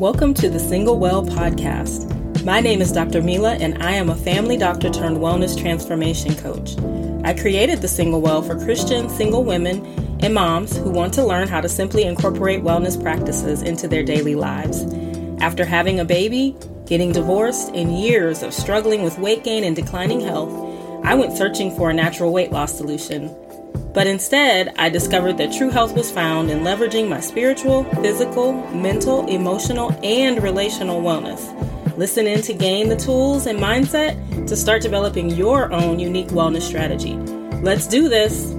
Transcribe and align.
Welcome 0.00 0.32
to 0.36 0.48
the 0.48 0.58
Single 0.58 0.98
Well 0.98 1.22
podcast. 1.22 2.42
My 2.42 2.60
name 2.60 2.80
is 2.80 2.90
Dr. 2.90 3.20
Mila, 3.20 3.56
and 3.56 3.82
I 3.82 3.92
am 3.92 4.08
a 4.08 4.16
family 4.16 4.56
doctor 4.56 4.88
turned 4.88 5.18
wellness 5.18 5.60
transformation 5.60 6.34
coach. 6.36 6.74
I 7.22 7.38
created 7.38 7.82
the 7.82 7.86
Single 7.86 8.22
Well 8.22 8.40
for 8.40 8.58
Christian 8.64 9.10
single 9.10 9.44
women 9.44 9.84
and 10.22 10.32
moms 10.32 10.74
who 10.74 10.88
want 10.88 11.12
to 11.14 11.26
learn 11.26 11.48
how 11.48 11.60
to 11.60 11.68
simply 11.68 12.04
incorporate 12.04 12.62
wellness 12.62 13.00
practices 13.00 13.60
into 13.60 13.86
their 13.86 14.02
daily 14.02 14.34
lives. 14.34 14.84
After 15.42 15.66
having 15.66 16.00
a 16.00 16.04
baby, 16.06 16.56
getting 16.86 17.12
divorced, 17.12 17.68
and 17.74 18.00
years 18.00 18.42
of 18.42 18.54
struggling 18.54 19.02
with 19.02 19.18
weight 19.18 19.44
gain 19.44 19.64
and 19.64 19.76
declining 19.76 20.20
health, 20.20 20.50
I 21.04 21.14
went 21.14 21.36
searching 21.36 21.76
for 21.76 21.90
a 21.90 21.94
natural 21.94 22.32
weight 22.32 22.52
loss 22.52 22.74
solution. 22.74 23.28
But 23.92 24.06
instead, 24.06 24.72
I 24.76 24.88
discovered 24.88 25.36
that 25.38 25.52
true 25.52 25.70
health 25.70 25.94
was 25.96 26.10
found 26.10 26.50
in 26.50 26.60
leveraging 26.60 27.08
my 27.08 27.20
spiritual, 27.20 27.84
physical, 28.02 28.52
mental, 28.70 29.26
emotional, 29.26 29.92
and 30.04 30.40
relational 30.42 31.02
wellness. 31.02 31.56
Listen 31.96 32.26
in 32.26 32.40
to 32.42 32.54
gain 32.54 32.88
the 32.88 32.96
tools 32.96 33.46
and 33.46 33.58
mindset 33.58 34.46
to 34.46 34.56
start 34.56 34.82
developing 34.82 35.30
your 35.30 35.72
own 35.72 35.98
unique 35.98 36.28
wellness 36.28 36.62
strategy. 36.62 37.14
Let's 37.62 37.86
do 37.86 38.08
this! 38.08 38.54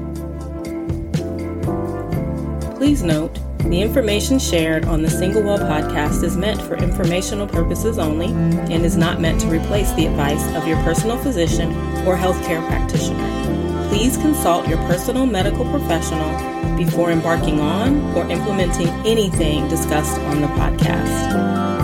Please 2.76 3.02
note, 3.02 3.40
the 3.70 3.82
information 3.82 4.38
shared 4.38 4.86
on 4.86 5.02
the 5.02 5.10
Single 5.10 5.44
Well 5.44 5.60
podcast 5.60 6.24
is 6.24 6.36
meant 6.36 6.62
for 6.62 6.76
informational 6.76 7.48
purposes 7.48 7.98
only 7.98 8.28
and 8.28 8.86
is 8.86 8.98
not 8.98 9.22
meant 9.22 9.40
to 9.42 9.48
replace 9.48 9.92
the 9.94 10.08
advice 10.08 10.46
of 10.56 10.68
your 10.68 10.78
personal 10.84 11.18
physician 11.18 11.72
or 12.06 12.18
healthcare 12.18 12.66
practitioner 12.68 13.61
please 13.92 14.16
consult 14.16 14.70
your 14.70 14.78
personal 14.88 15.26
medical 15.26 15.66
professional 15.66 16.78
before 16.78 17.12
embarking 17.12 17.60
on 17.60 18.00
or 18.16 18.26
implementing 18.32 18.88
anything 19.06 19.68
discussed 19.68 20.18
on 20.22 20.40
the 20.40 20.48
podcast. 20.48 21.81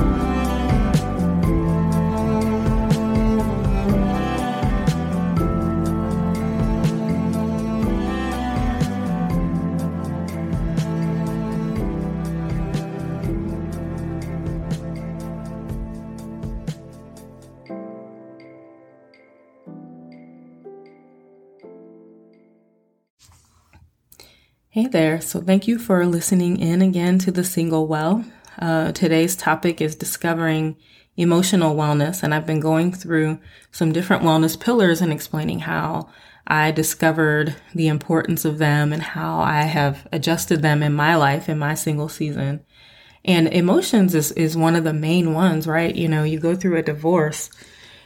Hey 24.78 24.86
there. 24.86 25.22
So, 25.22 25.42
thank 25.42 25.68
you 25.68 25.80
for 25.80 26.06
listening 26.06 26.60
in 26.60 26.84
again 26.84 27.18
to 27.18 27.32
the 27.32 27.44
Single 27.44 27.88
Well. 27.88 28.24
Uh, 28.60 28.92
today's 28.92 29.36
topic 29.36 29.82
is 29.82 29.96
discovering 29.96 30.76
emotional 31.16 31.76
wellness, 31.76 32.22
and 32.22 32.32
I've 32.32 32.46
been 32.46 32.60
going 32.60 32.94
through 32.94 33.40
some 33.72 33.92
different 33.92 34.22
wellness 34.22 34.60
pillars 34.60 35.02
and 35.02 35.12
explaining 35.12 35.62
how 35.62 36.10
I 36.46 36.70
discovered 36.70 37.56
the 37.74 37.88
importance 37.88 38.46
of 38.46 38.60
them 38.60 38.94
and 38.94 39.02
how 39.02 39.40
I 39.40 39.64
have 39.64 40.08
adjusted 40.12 40.62
them 40.62 40.84
in 40.84 40.94
my 40.94 41.16
life 41.16 41.50
in 41.50 41.58
my 41.58 41.74
single 41.74 42.08
season. 42.08 42.64
And 43.26 43.48
emotions 43.48 44.14
is, 44.14 44.32
is 44.34 44.56
one 44.56 44.76
of 44.76 44.84
the 44.84 44.94
main 44.94 45.34
ones, 45.34 45.66
right? 45.66 45.96
You 45.96 46.08
know, 46.08 46.22
you 46.22 46.40
go 46.40 46.56
through 46.56 46.78
a 46.78 46.84
divorce 46.84 47.50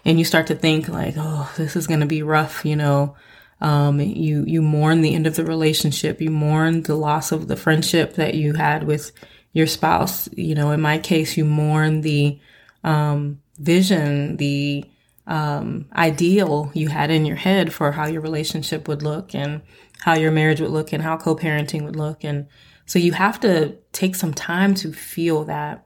and 0.06 0.18
you 0.18 0.24
start 0.24 0.48
to 0.48 0.56
think 0.56 0.88
like, 0.88 1.16
oh, 1.18 1.52
this 1.58 1.76
is 1.76 1.86
going 1.86 2.00
to 2.00 2.06
be 2.06 2.24
rough, 2.24 2.64
you 2.64 2.78
know, 2.78 3.18
um, 3.62 4.00
you, 4.00 4.44
you 4.46 4.62
mourn 4.62 5.02
the 5.02 5.14
end 5.14 5.28
of 5.28 5.36
the 5.36 5.46
relationship. 5.46 6.20
You 6.20 6.32
mourn 6.32 6.84
the 6.84 6.96
loss 6.96 7.32
of 7.32 7.48
the 7.48 7.56
friendship 7.56 8.16
that 8.16 8.34
you 8.34 8.54
had 8.54 8.86
with 8.86 9.12
your 9.54 9.68
spouse. 9.68 10.28
You 10.34 10.56
know, 10.56 10.72
in 10.72 10.82
my 10.82 10.98
case, 10.98 11.38
you 11.38 11.46
mourn 11.46 12.02
the, 12.02 12.40
um, 12.84 13.42
vision, 13.60 14.38
the, 14.38 14.86
um, 15.28 15.86
ideal 15.94 16.72
you 16.74 16.90
had 16.90 17.12
in 17.12 17.26
your 17.26 17.36
head 17.36 17.72
for 17.72 17.92
how 17.92 18.08
your 18.08 18.22
relationship 18.22 18.88
would 18.88 19.04
look 19.04 19.36
and 19.36 19.62
how 20.02 20.16
your 20.16 20.32
marriage 20.32 20.60
would 20.60 20.72
look 20.72 20.92
and 20.92 21.04
how 21.04 21.16
co-parenting 21.16 21.84
would 21.86 21.96
look. 21.96 22.24
And 22.24 22.48
so 22.86 22.98
you 22.98 23.14
have 23.14 23.40
to 23.42 23.78
take 23.92 24.16
some 24.16 24.34
time 24.34 24.74
to 24.76 24.92
feel 24.92 25.46
that. 25.46 25.86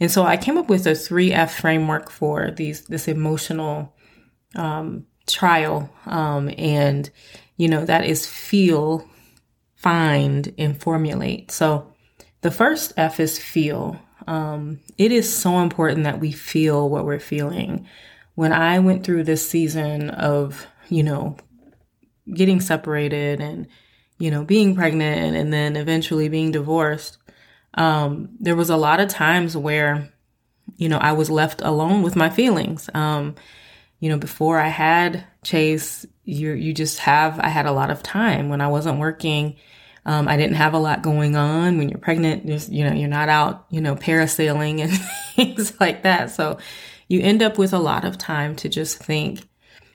And 0.00 0.10
so 0.10 0.24
I 0.24 0.36
came 0.36 0.58
up 0.58 0.68
with 0.68 0.86
a 0.86 0.90
3F 0.90 1.50
framework 1.50 2.10
for 2.10 2.50
these, 2.50 2.82
this 2.86 3.06
emotional, 3.06 3.94
um, 4.56 5.06
trial. 5.26 5.90
Um, 6.06 6.50
and, 6.58 7.10
you 7.56 7.68
know, 7.68 7.84
that 7.84 8.04
is 8.04 8.26
feel, 8.26 9.08
find, 9.76 10.52
and 10.58 10.80
formulate. 10.80 11.50
So 11.50 11.92
the 12.40 12.50
first 12.50 12.92
F 12.96 13.20
is 13.20 13.38
feel. 13.38 13.98
Um, 14.26 14.80
it 14.98 15.12
is 15.12 15.32
so 15.32 15.58
important 15.60 16.04
that 16.04 16.20
we 16.20 16.32
feel 16.32 16.88
what 16.88 17.04
we're 17.04 17.18
feeling. 17.18 17.86
When 18.34 18.52
I 18.52 18.78
went 18.78 19.04
through 19.04 19.24
this 19.24 19.48
season 19.48 20.10
of, 20.10 20.66
you 20.88 21.02
know, 21.02 21.36
getting 22.32 22.60
separated 22.60 23.40
and, 23.40 23.66
you 24.18 24.30
know, 24.30 24.44
being 24.44 24.74
pregnant 24.76 25.36
and 25.36 25.52
then 25.52 25.76
eventually 25.76 26.28
being 26.28 26.52
divorced, 26.52 27.18
um, 27.74 28.28
there 28.38 28.56
was 28.56 28.70
a 28.70 28.76
lot 28.76 29.00
of 29.00 29.08
times 29.08 29.56
where, 29.56 30.08
you 30.76 30.88
know, 30.88 30.98
I 30.98 31.12
was 31.12 31.30
left 31.30 31.60
alone 31.62 32.02
with 32.02 32.16
my 32.16 32.30
feelings. 32.30 32.88
Um, 32.94 33.34
you 34.02 34.08
know, 34.08 34.18
before 34.18 34.58
I 34.58 34.66
had 34.66 35.24
Chase, 35.44 36.04
you 36.24 36.54
you 36.54 36.74
just 36.74 36.98
have 36.98 37.38
I 37.38 37.46
had 37.46 37.66
a 37.66 37.72
lot 37.72 37.92
of 37.92 38.02
time 38.02 38.48
when 38.48 38.60
I 38.60 38.66
wasn't 38.66 38.98
working. 38.98 39.54
Um, 40.04 40.26
I 40.26 40.36
didn't 40.36 40.56
have 40.56 40.74
a 40.74 40.78
lot 40.78 41.02
going 41.02 41.36
on. 41.36 41.78
When 41.78 41.88
you're 41.88 42.00
pregnant, 42.00 42.44
you 42.68 42.84
know, 42.84 42.92
you're 42.92 43.08
not 43.08 43.28
out, 43.28 43.64
you 43.70 43.80
know, 43.80 43.94
parasailing 43.94 44.80
and 44.82 44.90
things 45.36 45.78
like 45.78 46.02
that. 46.02 46.32
So 46.32 46.58
you 47.06 47.20
end 47.20 47.44
up 47.44 47.58
with 47.58 47.72
a 47.72 47.78
lot 47.78 48.04
of 48.04 48.18
time 48.18 48.56
to 48.56 48.68
just 48.68 48.98
think. 48.98 49.48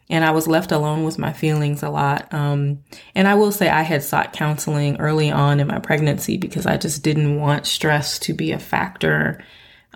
And 0.09 0.23
I 0.23 0.31
was 0.31 0.47
left 0.47 0.71
alone 0.71 1.03
with 1.03 1.19
my 1.19 1.33
feelings 1.33 1.83
a 1.83 1.89
lot. 1.89 2.33
Um, 2.33 2.85
and 3.13 3.27
I 3.27 3.35
will 3.35 3.51
say 3.51 3.67
I 3.67 3.81
had 3.81 4.03
sought 4.03 4.31
counseling 4.31 5.01
early 5.01 5.31
on 5.31 5.59
in 5.59 5.67
my 5.67 5.79
pregnancy 5.79 6.37
because 6.37 6.65
I 6.65 6.77
just 6.77 7.03
didn't 7.03 7.41
want 7.41 7.67
stress 7.67 8.19
to 8.19 8.33
be 8.33 8.53
a 8.53 8.59
factor 8.59 9.43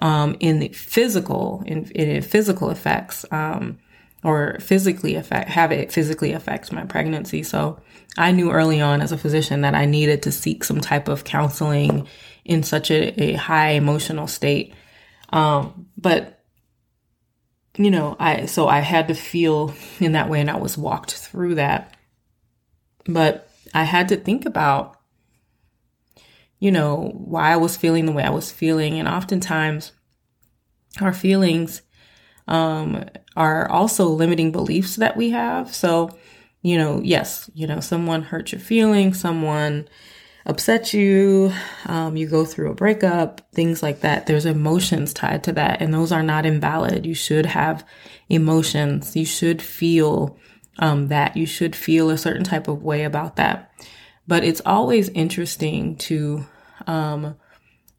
um, 0.01 0.35
in 0.41 0.59
the 0.59 0.67
physical 0.67 1.63
in, 1.65 1.89
in 1.91 2.21
physical 2.23 2.71
effects. 2.71 3.23
Um, 3.31 3.77
or 4.23 4.57
physically 4.59 5.15
affect 5.15 5.49
have 5.49 5.71
it 5.71 5.91
physically 5.91 6.33
affect 6.33 6.71
my 6.71 6.85
pregnancy. 6.85 7.43
So 7.43 7.79
I 8.17 8.31
knew 8.31 8.51
early 8.51 8.81
on 8.81 9.01
as 9.01 9.11
a 9.11 9.17
physician 9.17 9.61
that 9.61 9.75
I 9.75 9.85
needed 9.85 10.23
to 10.23 10.31
seek 10.31 10.63
some 10.63 10.81
type 10.81 11.07
of 11.07 11.23
counseling 11.23 12.07
in 12.45 12.63
such 12.63 12.91
a, 12.91 13.21
a 13.21 13.33
high 13.33 13.71
emotional 13.71 14.27
state. 14.27 14.73
Um, 15.29 15.87
but 15.97 16.43
you 17.77 17.89
know, 17.89 18.15
I 18.19 18.45
so 18.45 18.67
I 18.67 18.79
had 18.79 19.07
to 19.07 19.15
feel 19.15 19.73
in 19.99 20.11
that 20.11 20.29
way 20.29 20.41
and 20.41 20.51
I 20.51 20.57
was 20.57 20.77
walked 20.77 21.13
through 21.13 21.55
that. 21.55 21.95
But 23.05 23.49
I 23.73 23.83
had 23.83 24.09
to 24.09 24.17
think 24.17 24.45
about 24.45 25.01
you 26.61 26.71
know, 26.71 27.11
why 27.15 27.51
I 27.51 27.57
was 27.57 27.75
feeling 27.75 28.05
the 28.05 28.11
way 28.11 28.23
I 28.23 28.29
was 28.29 28.51
feeling 28.51 28.99
and 28.99 29.07
oftentimes 29.07 29.93
our 31.01 31.11
feelings 31.11 31.81
um, 32.47 33.05
are 33.35 33.69
also 33.69 34.05
limiting 34.05 34.51
beliefs 34.51 34.97
that 34.97 35.15
we 35.15 35.29
have. 35.31 35.73
So, 35.73 36.09
you 36.61 36.77
know, 36.77 37.01
yes, 37.03 37.49
you 37.53 37.67
know, 37.67 37.79
someone 37.79 38.23
hurt 38.23 38.51
your 38.51 38.61
feelings, 38.61 39.19
someone 39.19 39.87
upset 40.45 40.93
you, 40.93 41.53
um, 41.85 42.17
you 42.17 42.27
go 42.27 42.45
through 42.45 42.71
a 42.71 42.75
breakup, 42.75 43.41
things 43.53 43.83
like 43.83 44.01
that. 44.01 44.25
There's 44.25 44.45
emotions 44.45 45.13
tied 45.13 45.43
to 45.45 45.51
that, 45.53 45.81
and 45.81 45.93
those 45.93 46.11
are 46.11 46.23
not 46.23 46.45
invalid. 46.45 47.05
You 47.05 47.13
should 47.13 47.45
have 47.45 47.85
emotions. 48.29 49.15
You 49.15 49.25
should 49.25 49.61
feel 49.61 50.37
um, 50.79 51.07
that. 51.07 51.37
You 51.37 51.45
should 51.45 51.75
feel 51.75 52.09
a 52.09 52.17
certain 52.17 52.43
type 52.43 52.67
of 52.67 52.83
way 52.83 53.03
about 53.03 53.35
that. 53.35 53.71
But 54.27 54.43
it's 54.43 54.61
always 54.65 55.09
interesting 55.09 55.95
to 55.97 56.45
um, 56.87 57.35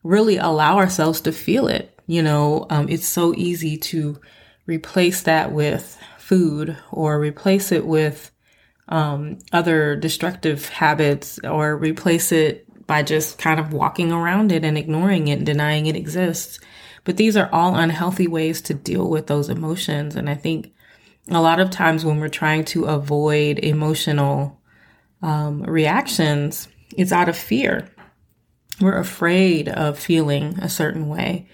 really 0.02 0.36
allow 0.36 0.78
ourselves 0.78 1.20
to 1.22 1.32
feel 1.32 1.68
it. 1.68 1.91
You 2.12 2.22
know, 2.22 2.66
um, 2.68 2.90
it's 2.90 3.08
so 3.08 3.32
easy 3.38 3.78
to 3.78 4.20
replace 4.66 5.22
that 5.22 5.50
with 5.50 5.98
food 6.18 6.76
or 6.90 7.18
replace 7.18 7.72
it 7.72 7.86
with 7.86 8.30
um, 8.86 9.38
other 9.50 9.96
destructive 9.96 10.68
habits 10.68 11.38
or 11.42 11.74
replace 11.74 12.30
it 12.30 12.66
by 12.86 13.02
just 13.02 13.38
kind 13.38 13.58
of 13.58 13.72
walking 13.72 14.12
around 14.12 14.52
it 14.52 14.62
and 14.62 14.76
ignoring 14.76 15.28
it 15.28 15.38
and 15.38 15.46
denying 15.46 15.86
it 15.86 15.96
exists. 15.96 16.60
But 17.04 17.16
these 17.16 17.34
are 17.34 17.48
all 17.50 17.76
unhealthy 17.76 18.26
ways 18.26 18.60
to 18.62 18.74
deal 18.74 19.08
with 19.08 19.26
those 19.26 19.48
emotions. 19.48 20.14
And 20.14 20.28
I 20.28 20.34
think 20.34 20.70
a 21.30 21.40
lot 21.40 21.60
of 21.60 21.70
times 21.70 22.04
when 22.04 22.20
we're 22.20 22.28
trying 22.28 22.66
to 22.66 22.84
avoid 22.84 23.58
emotional 23.58 24.60
um, 25.22 25.62
reactions, 25.62 26.68
it's 26.94 27.10
out 27.10 27.30
of 27.30 27.38
fear. 27.38 27.88
We're 28.82 28.98
afraid 28.98 29.70
of 29.70 29.98
feeling 29.98 30.58
a 30.58 30.68
certain 30.68 31.08
way. 31.08 31.48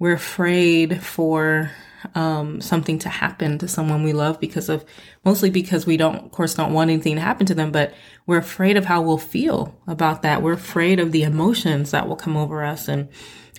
We're 0.00 0.14
afraid 0.14 1.02
for 1.02 1.70
um, 2.14 2.62
something 2.62 2.98
to 3.00 3.10
happen 3.10 3.58
to 3.58 3.68
someone 3.68 4.02
we 4.02 4.14
love 4.14 4.40
because 4.40 4.70
of 4.70 4.82
mostly 5.26 5.50
because 5.50 5.84
we 5.84 5.98
don't, 5.98 6.24
of 6.24 6.30
course, 6.30 6.54
don't 6.54 6.72
want 6.72 6.90
anything 6.90 7.16
to 7.16 7.20
happen 7.20 7.44
to 7.46 7.54
them, 7.54 7.70
but 7.70 7.92
we're 8.26 8.38
afraid 8.38 8.78
of 8.78 8.86
how 8.86 9.02
we'll 9.02 9.18
feel 9.18 9.78
about 9.86 10.22
that. 10.22 10.40
We're 10.40 10.54
afraid 10.54 11.00
of 11.00 11.12
the 11.12 11.22
emotions 11.22 11.90
that 11.90 12.08
will 12.08 12.16
come 12.16 12.34
over 12.34 12.64
us. 12.64 12.88
And 12.88 13.10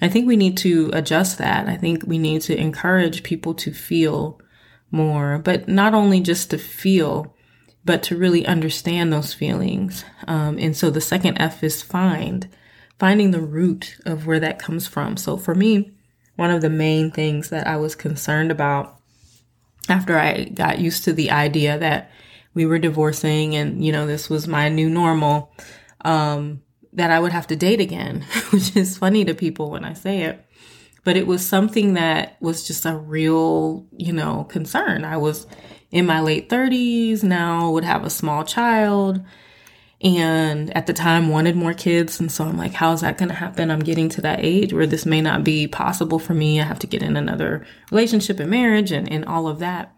I 0.01 0.09
think 0.09 0.27
we 0.27 0.35
need 0.35 0.57
to 0.57 0.89
adjust 0.93 1.37
that. 1.37 1.67
I 1.67 1.77
think 1.77 2.05
we 2.07 2.17
need 2.17 2.41
to 2.43 2.59
encourage 2.59 3.21
people 3.21 3.53
to 3.53 3.71
feel 3.71 4.41
more, 4.89 5.37
but 5.37 5.67
not 5.67 5.93
only 5.93 6.21
just 6.21 6.49
to 6.49 6.57
feel, 6.57 7.35
but 7.85 8.01
to 8.03 8.17
really 8.17 8.47
understand 8.47 9.13
those 9.13 9.31
feelings. 9.31 10.03
Um, 10.27 10.57
and 10.57 10.75
so 10.75 10.89
the 10.89 11.01
second 11.01 11.37
F 11.37 11.63
is 11.63 11.83
find, 11.83 12.49
finding 12.97 13.29
the 13.29 13.41
root 13.41 13.97
of 14.07 14.25
where 14.25 14.39
that 14.39 14.57
comes 14.57 14.87
from. 14.87 15.17
So 15.17 15.37
for 15.37 15.53
me, 15.53 15.91
one 16.41 16.51
of 16.51 16.61
the 16.61 16.69
main 16.69 17.11
things 17.11 17.49
that 17.51 17.67
I 17.67 17.77
was 17.77 17.95
concerned 17.95 18.51
about 18.51 18.97
after 19.87 20.17
I 20.17 20.45
got 20.45 20.79
used 20.79 21.03
to 21.03 21.13
the 21.13 21.31
idea 21.31 21.77
that 21.77 22.11
we 22.53 22.65
were 22.65 22.79
divorcing 22.79 23.55
and, 23.55 23.85
you 23.85 23.91
know, 23.91 24.07
this 24.07 24.29
was 24.29 24.47
my 24.47 24.67
new 24.67 24.89
normal, 24.89 25.53
um, 26.03 26.63
that 26.93 27.11
I 27.11 27.19
would 27.19 27.31
have 27.31 27.47
to 27.47 27.55
date 27.55 27.79
again, 27.79 28.25
which 28.49 28.75
is 28.75 28.97
funny 28.97 29.23
to 29.25 29.33
people 29.33 29.69
when 29.69 29.85
I 29.85 29.93
say 29.93 30.23
it 30.23 30.45
but 31.03 31.17
it 31.17 31.27
was 31.27 31.45
something 31.45 31.93
that 31.93 32.37
was 32.41 32.67
just 32.67 32.85
a 32.85 32.95
real, 32.95 33.87
you 33.97 34.13
know, 34.13 34.45
concern. 34.45 35.03
I 35.03 35.17
was 35.17 35.47
in 35.89 36.05
my 36.05 36.21
late 36.21 36.49
30s 36.49 37.23
now, 37.23 37.71
would 37.71 37.83
have 37.83 38.03
a 38.03 38.09
small 38.09 38.43
child, 38.43 39.21
and 40.03 40.75
at 40.75 40.87
the 40.87 40.93
time 40.93 41.29
wanted 41.29 41.55
more 41.55 41.73
kids. 41.73 42.19
And 42.19 42.31
so 42.31 42.45
I'm 42.45 42.57
like, 42.57 42.73
how's 42.73 43.01
that 43.01 43.17
going 43.17 43.29
to 43.29 43.35
happen? 43.35 43.69
I'm 43.69 43.79
getting 43.79 44.09
to 44.09 44.21
that 44.21 44.39
age 44.41 44.73
where 44.73 44.87
this 44.87 45.05
may 45.05 45.21
not 45.21 45.43
be 45.43 45.67
possible 45.67 46.19
for 46.19 46.33
me. 46.33 46.59
I 46.59 46.63
have 46.63 46.79
to 46.79 46.87
get 46.87 47.03
in 47.03 47.15
another 47.15 47.65
relationship 47.91 48.39
and 48.39 48.49
marriage 48.49 48.91
and, 48.91 49.11
and 49.11 49.25
all 49.25 49.47
of 49.47 49.59
that. 49.59 49.95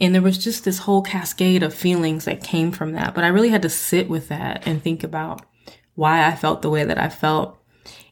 And 0.00 0.14
there 0.14 0.22
was 0.22 0.38
just 0.38 0.64
this 0.64 0.78
whole 0.78 1.02
cascade 1.02 1.62
of 1.62 1.74
feelings 1.74 2.26
that 2.26 2.44
came 2.44 2.70
from 2.70 2.92
that. 2.92 3.14
But 3.14 3.24
I 3.24 3.28
really 3.28 3.48
had 3.48 3.62
to 3.62 3.70
sit 3.70 4.08
with 4.08 4.28
that 4.28 4.66
and 4.66 4.82
think 4.82 5.02
about 5.02 5.44
why 5.94 6.26
I 6.26 6.36
felt 6.36 6.62
the 6.62 6.70
way 6.70 6.84
that 6.84 6.98
I 6.98 7.08
felt 7.08 7.58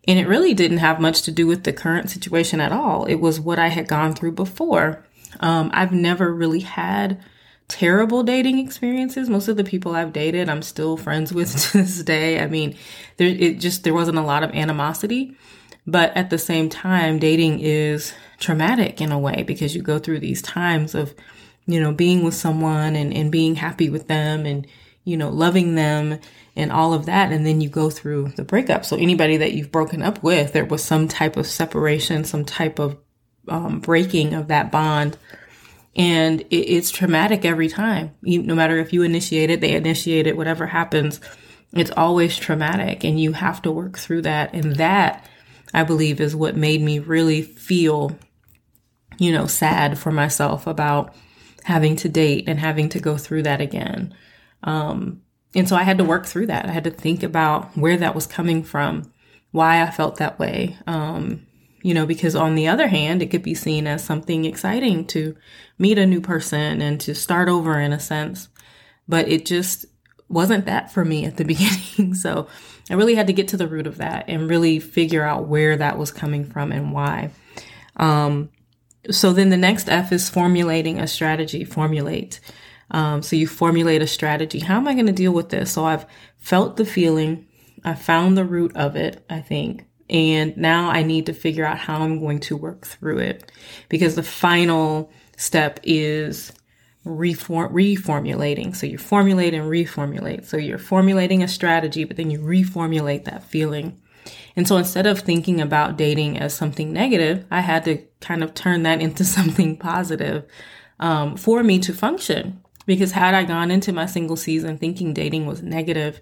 and 0.08 0.18
it 0.18 0.28
really 0.28 0.54
didn't 0.54 0.78
have 0.78 1.00
much 1.00 1.22
to 1.22 1.32
do 1.32 1.46
with 1.46 1.64
the 1.64 1.72
current 1.72 2.10
situation 2.10 2.60
at 2.60 2.72
all. 2.72 3.06
It 3.06 3.16
was 3.16 3.40
what 3.40 3.58
I 3.58 3.68
had 3.68 3.88
gone 3.88 4.14
through 4.14 4.32
before. 4.32 5.04
Um, 5.40 5.70
I've 5.74 5.92
never 5.92 6.32
really 6.32 6.60
had 6.60 7.20
terrible 7.68 8.22
dating 8.22 8.58
experiences. 8.58 9.28
Most 9.28 9.48
of 9.48 9.56
the 9.56 9.64
people 9.64 9.94
I've 9.94 10.12
dated, 10.12 10.48
I'm 10.48 10.62
still 10.62 10.96
friends 10.96 11.32
with 11.32 11.56
to 11.72 11.78
this 11.78 12.02
day. 12.02 12.40
I 12.40 12.46
mean, 12.46 12.76
there, 13.16 13.28
it 13.28 13.58
just, 13.58 13.84
there 13.84 13.94
wasn't 13.94 14.18
a 14.18 14.22
lot 14.22 14.42
of 14.42 14.50
animosity. 14.50 15.36
But 15.86 16.16
at 16.16 16.30
the 16.30 16.38
same 16.38 16.68
time, 16.68 17.18
dating 17.18 17.60
is 17.60 18.12
traumatic 18.38 19.00
in 19.00 19.12
a 19.12 19.18
way 19.18 19.44
because 19.44 19.74
you 19.74 19.82
go 19.82 19.98
through 19.98 20.18
these 20.18 20.42
times 20.42 20.94
of, 20.94 21.14
you 21.66 21.80
know, 21.80 21.92
being 21.92 22.24
with 22.24 22.34
someone 22.34 22.96
and, 22.96 23.14
and 23.14 23.30
being 23.30 23.54
happy 23.54 23.88
with 23.88 24.08
them 24.08 24.46
and, 24.46 24.66
you 25.04 25.16
know, 25.16 25.30
loving 25.30 25.76
them 25.76 26.18
and 26.56 26.72
all 26.72 26.92
of 26.92 27.06
that. 27.06 27.30
And 27.30 27.46
then 27.46 27.60
you 27.60 27.68
go 27.68 27.88
through 27.88 28.30
the 28.30 28.42
breakup. 28.42 28.84
So 28.84 28.96
anybody 28.96 29.36
that 29.36 29.52
you've 29.52 29.70
broken 29.70 30.02
up 30.02 30.22
with, 30.24 30.52
there 30.52 30.64
was 30.64 30.82
some 30.82 31.06
type 31.06 31.36
of 31.36 31.46
separation, 31.46 32.24
some 32.24 32.44
type 32.44 32.80
of 32.80 32.96
um, 33.48 33.78
breaking 33.78 34.34
of 34.34 34.48
that 34.48 34.72
bond. 34.72 35.16
And 35.96 36.42
it, 36.42 36.54
it's 36.54 36.90
traumatic 36.90 37.44
every 37.44 37.68
time. 37.68 38.14
You, 38.22 38.42
no 38.42 38.54
matter 38.54 38.78
if 38.78 38.92
you 38.92 39.02
initiate 39.02 39.50
it, 39.50 39.60
they 39.60 39.74
initiate 39.74 40.26
it, 40.26 40.36
whatever 40.36 40.66
happens, 40.66 41.20
it's 41.72 41.90
always 41.96 42.36
traumatic 42.36 43.02
and 43.02 43.18
you 43.20 43.32
have 43.32 43.62
to 43.62 43.72
work 43.72 43.98
through 43.98 44.22
that. 44.22 44.54
And 44.54 44.76
that, 44.76 45.28
I 45.74 45.82
believe, 45.82 46.20
is 46.20 46.36
what 46.36 46.56
made 46.56 46.82
me 46.82 46.98
really 46.98 47.42
feel, 47.42 48.16
you 49.18 49.32
know, 49.32 49.46
sad 49.46 49.98
for 49.98 50.12
myself 50.12 50.66
about 50.66 51.14
having 51.64 51.96
to 51.96 52.08
date 52.08 52.44
and 52.46 52.60
having 52.60 52.88
to 52.90 53.00
go 53.00 53.16
through 53.16 53.42
that 53.42 53.60
again. 53.60 54.14
Um, 54.62 55.22
and 55.54 55.68
so 55.68 55.74
I 55.74 55.82
had 55.82 55.98
to 55.98 56.04
work 56.04 56.26
through 56.26 56.46
that. 56.46 56.66
I 56.66 56.70
had 56.70 56.84
to 56.84 56.90
think 56.90 57.22
about 57.22 57.76
where 57.76 57.96
that 57.96 58.14
was 58.14 58.26
coming 58.26 58.62
from, 58.62 59.10
why 59.50 59.82
I 59.82 59.90
felt 59.90 60.16
that 60.16 60.38
way. 60.38 60.76
Um, 60.86 61.45
you 61.86 61.94
know, 61.94 62.04
because 62.04 62.34
on 62.34 62.56
the 62.56 62.66
other 62.66 62.88
hand, 62.88 63.22
it 63.22 63.30
could 63.30 63.44
be 63.44 63.54
seen 63.54 63.86
as 63.86 64.02
something 64.02 64.44
exciting 64.44 65.06
to 65.06 65.36
meet 65.78 65.98
a 65.98 66.04
new 66.04 66.20
person 66.20 66.82
and 66.82 67.00
to 67.00 67.14
start 67.14 67.48
over 67.48 67.78
in 67.78 67.92
a 67.92 68.00
sense. 68.00 68.48
But 69.06 69.28
it 69.28 69.46
just 69.46 69.86
wasn't 70.28 70.66
that 70.66 70.92
for 70.92 71.04
me 71.04 71.24
at 71.26 71.36
the 71.36 71.44
beginning. 71.54 72.14
so 72.14 72.48
I 72.90 72.94
really 72.94 73.14
had 73.14 73.28
to 73.28 73.32
get 73.32 73.46
to 73.48 73.56
the 73.56 73.68
root 73.68 73.86
of 73.86 73.98
that 73.98 74.24
and 74.26 74.50
really 74.50 74.80
figure 74.80 75.22
out 75.22 75.46
where 75.46 75.76
that 75.76 75.96
was 75.96 76.10
coming 76.10 76.44
from 76.44 76.72
and 76.72 76.92
why. 76.92 77.30
Um, 77.98 78.50
so 79.08 79.32
then 79.32 79.50
the 79.50 79.56
next 79.56 79.88
F 79.88 80.10
is 80.10 80.28
formulating 80.28 80.98
a 80.98 81.06
strategy, 81.06 81.62
formulate. 81.62 82.40
Um, 82.90 83.22
so 83.22 83.36
you 83.36 83.46
formulate 83.46 84.02
a 84.02 84.08
strategy. 84.08 84.58
How 84.58 84.78
am 84.78 84.88
I 84.88 84.94
going 84.94 85.06
to 85.06 85.12
deal 85.12 85.32
with 85.32 85.50
this? 85.50 85.70
So 85.70 85.84
I've 85.84 86.06
felt 86.36 86.78
the 86.78 86.84
feeling. 86.84 87.46
I 87.84 87.94
found 87.94 88.36
the 88.36 88.44
root 88.44 88.74
of 88.74 88.96
it, 88.96 89.24
I 89.30 89.40
think. 89.40 89.85
And 90.08 90.56
now 90.56 90.90
I 90.90 91.02
need 91.02 91.26
to 91.26 91.32
figure 91.32 91.64
out 91.64 91.78
how 91.78 92.02
I'm 92.02 92.20
going 92.20 92.40
to 92.40 92.56
work 92.56 92.86
through 92.86 93.18
it 93.18 93.50
because 93.88 94.14
the 94.14 94.22
final 94.22 95.10
step 95.36 95.80
is 95.82 96.52
reform, 97.04 97.72
reformulating. 97.72 98.74
So 98.76 98.86
you 98.86 98.98
formulate 98.98 99.54
and 99.54 99.64
reformulate. 99.64 100.44
So 100.44 100.56
you're 100.56 100.78
formulating 100.78 101.42
a 101.42 101.48
strategy, 101.48 102.04
but 102.04 102.16
then 102.16 102.30
you 102.30 102.40
reformulate 102.40 103.24
that 103.24 103.44
feeling. 103.44 104.00
And 104.56 104.66
so 104.66 104.76
instead 104.76 105.06
of 105.06 105.20
thinking 105.20 105.60
about 105.60 105.96
dating 105.96 106.38
as 106.38 106.54
something 106.54 106.92
negative, 106.92 107.44
I 107.50 107.60
had 107.60 107.84
to 107.84 107.98
kind 108.20 108.42
of 108.42 108.54
turn 108.54 108.82
that 108.82 109.00
into 109.06 109.24
something 109.24 109.76
positive 109.76 110.44
um, 110.98 111.36
for 111.36 111.62
me 111.62 111.78
to 111.80 111.92
function. 111.92 112.62
Because 112.86 113.10
had 113.10 113.34
I 113.34 113.42
gone 113.42 113.72
into 113.72 113.92
my 113.92 114.06
single 114.06 114.36
season 114.36 114.78
thinking 114.78 115.12
dating 115.12 115.46
was 115.46 115.60
negative, 115.60 116.20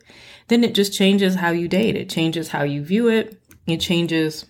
then 0.49 0.65
it 0.65 0.75
just 0.75 0.95
changes 0.95 1.35
how 1.35 1.51
you 1.51 1.69
date. 1.69 1.95
It 1.95 2.09
changes 2.09 2.49
how 2.49 2.63
you 2.63 2.83
view 2.83 3.09
it. 3.09 3.39
It 3.67 3.79
changes, 3.79 4.45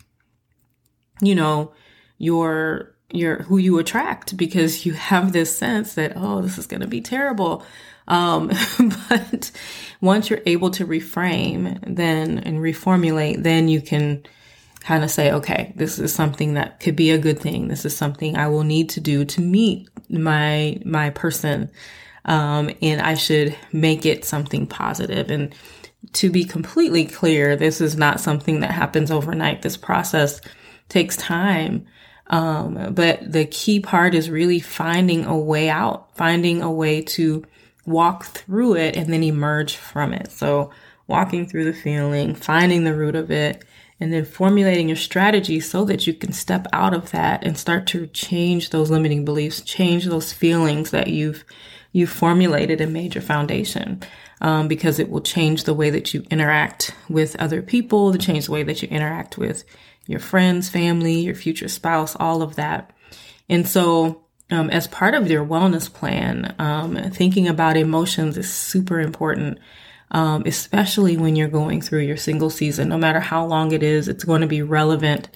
you 1.21 1.35
know, 1.35 1.73
your 2.19 2.95
your 3.13 3.43
who 3.45 3.59
you 3.59 3.79
attract 3.79 4.37
because 4.37 4.85
you 4.85 4.93
have 4.93 5.33
this 5.33 5.57
sense 5.57 5.95
that 5.95 6.13
oh 6.17 6.43
this 6.43 6.59
is 6.59 6.67
going 6.67 6.81
to 6.81 6.87
be 6.87 7.01
terrible. 7.01 7.65
Um, 8.09 8.51
but 9.09 9.51
once 10.01 10.29
you're 10.29 10.43
able 10.47 10.71
to 10.73 10.87
reframe 10.87 11.79
then 11.87 12.39
and 12.39 12.59
reformulate 12.59 13.43
then 13.43 13.69
you 13.69 13.81
can 13.81 14.25
kind 14.81 15.03
of 15.03 15.11
say 15.11 15.33
okay 15.33 15.73
this 15.77 15.99
is 15.99 16.15
something 16.15 16.55
that 16.55 16.81
could 16.81 16.97
be 16.97 17.11
a 17.11 17.19
good 17.19 17.39
thing. 17.39 17.69
This 17.69 17.85
is 17.85 17.97
something 17.97 18.37
i 18.37 18.49
will 18.49 18.65
need 18.65 18.91
to 18.91 19.01
do 19.01 19.25
to 19.25 19.41
meet 19.41 19.89
my 20.11 20.81
my 20.85 21.11
person. 21.11 21.71
Um, 22.27 22.71
and 22.81 23.03
I 23.03 23.15
should 23.15 23.55
make 23.71 24.07
it 24.07 24.25
something. 24.25 24.67
And 24.79 25.55
to 26.13 26.31
be 26.31 26.45
completely 26.45 27.05
clear, 27.05 27.57
this 27.57 27.81
is 27.81 27.97
not 27.97 28.21
something 28.21 28.61
that 28.61 28.71
happens 28.71 29.11
overnight. 29.11 29.63
This 29.63 29.77
process 29.77 30.41
takes 30.89 31.17
time. 31.17 31.87
Um, 32.29 32.95
but 32.95 33.21
the 33.31 33.45
key 33.45 33.81
part 33.81 34.15
is 34.15 34.31
really 34.31 34.61
finding 34.61 35.25
a 35.25 35.37
way 35.37 35.69
out, 35.69 36.17
finding 36.17 36.63
a 36.63 36.71
way 36.71 37.03
to 37.03 37.45
walk 37.87 38.25
through 38.25 38.77
it 38.77 38.97
and 38.97 39.13
then 39.13 39.23
emerge 39.23 39.77
from 39.77 40.13
it. 40.15 40.31
So 40.31 40.71
walking 41.07 41.47
through 41.47 41.65
the 41.65 41.79
feeling, 41.79 42.35
finding 42.35 42.85
the 42.85 42.95
root 42.95 43.15
of 43.15 43.31
it, 43.31 43.65
and 44.01 44.13
then 44.13 44.25
formulating 44.25 44.89
your 44.89 44.97
strategy 44.97 45.61
so 45.61 45.85
that 45.85 46.07
you 46.07 46.15
can 46.15 46.33
step 46.33 46.67
out 46.73 46.95
of 46.95 47.11
that 47.11 47.45
and 47.45 47.57
start 47.57 47.87
to 47.89 48.07
change 48.09 48.71
those 48.71 48.91
limiting 48.91 49.25
beliefs, 49.25 49.61
change 49.61 50.07
those 50.07 50.33
feelings 50.33 50.91
that 50.91 51.09
you've 51.09 51.45
you 51.93 52.09
formulated 52.09 52.81
and 52.81 52.93
made 52.93 53.15
your 53.15 53.23
foundation. 53.23 54.03
Um, 54.41 54.69
because 54.69 54.99
it 54.99 55.09
will 55.09 55.23
change 55.23 55.65
the 55.65 55.73
way 55.73 55.91
that 55.91 56.13
you 56.13 56.25
interact 56.31 56.95
with 57.09 57.37
other 57.37 57.63
people, 57.63 58.13
to 58.13 58.19
change 58.19 58.47
the 58.47 58.53
way 58.53 58.63
that 58.65 58.83
you 58.83 58.89
interact 58.89 59.39
with 59.39 59.65
your 60.07 60.21
friends, 60.21 60.69
family, 60.69 61.21
your 61.21 61.35
future 61.35 61.69
spouse, 61.69 62.17
all 62.17 62.43
of 62.43 62.57
that. 62.57 62.91
And 63.49 63.67
so, 63.67 64.25
um, 64.51 64.71
as 64.71 64.87
part 64.87 65.15
of 65.15 65.31
your 65.31 65.45
wellness 65.45 65.93
plan, 65.93 66.55
um, 66.59 66.97
thinking 67.13 67.49
about 67.49 67.77
emotions 67.77 68.37
is 68.37 68.53
super 68.53 69.01
important, 69.01 69.59
um, 70.11 70.43
especially 70.47 71.17
when 71.17 71.37
you're 71.37 71.49
going 71.49 71.81
through 71.81 72.03
your 72.03 72.17
single 72.17 72.51
season. 72.51 72.89
No 72.89 72.99
matter 72.99 73.21
how 73.21 73.47
long 73.47 73.73
it 73.73 73.83
is, 73.83 74.09
it's 74.09 74.25
going 74.25 74.43
to 74.43 74.47
be 74.47 74.63
relevant 74.63 75.31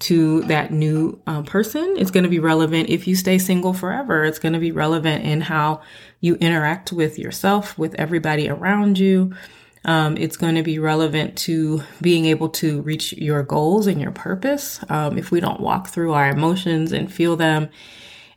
to 0.00 0.42
that 0.42 0.72
new 0.72 1.20
um, 1.26 1.44
person. 1.44 1.94
It's 1.98 2.10
going 2.10 2.24
to 2.24 2.30
be 2.30 2.40
relevant 2.40 2.88
if 2.88 3.06
you 3.06 3.16
stay 3.16 3.38
single 3.38 3.72
forever. 3.72 4.24
It's 4.24 4.38
going 4.38 4.52
to 4.52 4.58
be 4.58 4.72
relevant 4.72 5.24
in 5.24 5.40
how 5.40 5.82
you 6.20 6.34
interact 6.36 6.92
with 6.92 7.18
yourself, 7.18 7.78
with 7.78 7.94
everybody 7.94 8.48
around 8.48 8.98
you. 8.98 9.34
Um, 9.84 10.16
it's 10.16 10.36
going 10.36 10.54
to 10.54 10.62
be 10.62 10.78
relevant 10.78 11.36
to 11.38 11.82
being 12.00 12.24
able 12.26 12.48
to 12.50 12.80
reach 12.82 13.12
your 13.12 13.42
goals 13.42 13.86
and 13.86 14.00
your 14.00 14.12
purpose. 14.12 14.80
Um, 14.88 15.18
if 15.18 15.30
we 15.30 15.40
don't 15.40 15.60
walk 15.60 15.88
through 15.88 16.12
our 16.12 16.30
emotions 16.30 16.92
and 16.92 17.12
feel 17.12 17.36
them 17.36 17.68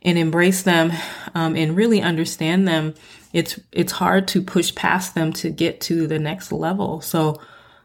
and 0.02 0.18
embrace 0.18 0.62
them 0.62 0.92
um, 1.34 1.56
and 1.56 1.74
really 1.74 2.02
understand 2.02 2.68
them, 2.68 2.94
it's 3.32 3.58
it's 3.72 3.92
hard 3.92 4.28
to 4.28 4.42
push 4.42 4.74
past 4.74 5.14
them 5.14 5.32
to 5.34 5.50
get 5.50 5.80
to 5.82 6.06
the 6.06 6.18
next 6.18 6.52
level. 6.52 7.00
So, 7.00 7.40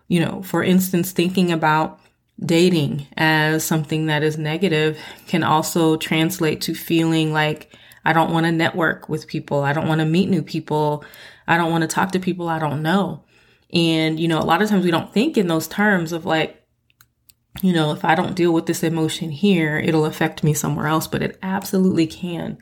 you 0.07 0.19
know, 0.19 0.41
for 0.43 0.63
instance, 0.63 1.11
thinking 1.11 1.51
about 1.51 1.99
dating 2.45 3.07
as 3.17 3.63
something 3.63 4.07
that 4.07 4.23
is 4.23 4.37
negative 4.37 4.99
can 5.27 5.43
also 5.43 5.97
translate 5.97 6.61
to 6.61 6.75
feeling 6.75 7.31
like 7.31 7.75
I 8.05 8.13
don't 8.13 8.33
want 8.33 8.45
to 8.45 8.51
network 8.51 9.07
with 9.07 9.27
people. 9.27 9.63
I 9.63 9.73
don't 9.73 9.87
want 9.87 9.99
to 9.99 10.05
meet 10.05 10.29
new 10.29 10.43
people. 10.43 11.05
I 11.47 11.57
don't 11.57 11.71
want 11.71 11.83
to 11.83 11.87
talk 11.87 12.11
to 12.11 12.19
people 12.19 12.47
I 12.49 12.59
don't 12.59 12.81
know. 12.81 13.23
And, 13.73 14.19
you 14.19 14.27
know, 14.27 14.39
a 14.39 14.43
lot 14.43 14.61
of 14.61 14.69
times 14.69 14.85
we 14.85 14.91
don't 14.91 15.13
think 15.13 15.37
in 15.37 15.47
those 15.47 15.67
terms 15.67 16.11
of 16.11 16.25
like, 16.25 16.63
you 17.61 17.73
know, 17.73 17.91
if 17.91 18.03
I 18.03 18.15
don't 18.15 18.35
deal 18.35 18.53
with 18.53 18.65
this 18.65 18.83
emotion 18.83 19.29
here, 19.29 19.77
it'll 19.77 20.05
affect 20.05 20.43
me 20.43 20.53
somewhere 20.53 20.87
else, 20.87 21.07
but 21.07 21.21
it 21.21 21.39
absolutely 21.41 22.07
can. 22.07 22.57